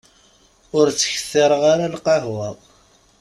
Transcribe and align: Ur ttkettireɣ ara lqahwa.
Ur 0.77 0.85
ttkettireɣ 0.89 1.63
ara 1.73 1.93
lqahwa. 1.95 2.49